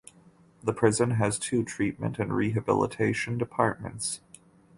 The 0.63 0.73
prison 0.73 1.11
has 1.11 1.37
two 1.37 1.63
treatment 1.63 2.17
and 2.17 2.33
rehabilitation 2.33 3.37
departments. 3.37 4.19